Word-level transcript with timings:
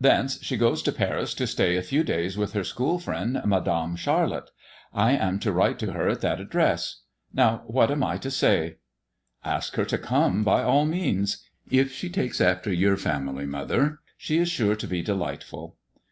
Thence 0.00 0.42
she 0.42 0.56
goes 0.56 0.82
to 0.82 0.90
Paris 0.90 1.32
to 1.34 1.46
stay 1.46 1.76
a 1.76 1.80
few 1.80 2.02
days 2.02 2.36
with 2.36 2.54
her 2.54 2.64
school 2.64 2.98
friend, 2.98 3.40
Madame 3.44 3.94
Charette. 3.94 4.50
I 4.92 5.12
am 5.12 5.38
to 5.38 5.52
write 5.52 5.78
to 5.78 5.92
her 5.92 6.08
at 6.08 6.22
that 6.22 6.40
address. 6.40 7.02
Now, 7.32 7.62
what 7.68 7.92
am 7.92 8.02
I 8.02 8.18
to 8.18 8.30
sayr' 8.32 8.78
"Ask 9.44 9.76
her 9.76 9.84
to 9.84 9.96
come, 9.96 10.42
by 10.42 10.64
all 10.64 10.86
means. 10.86 11.40
If 11.70 11.92
she 11.92 12.08
takes 12.10 12.40
after 12.40 12.72
your 12.72 12.96
family, 12.96 13.46
mother, 13.46 14.00
she 14.16 14.38
is 14.38 14.48
sure 14.48 14.74
to 14.74 14.88
be 14.88 15.02
delightful." 15.02 15.76